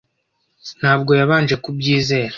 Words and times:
Ntabwo 0.79 1.11
yabanje 1.19 1.55
kubyizera. 1.63 2.29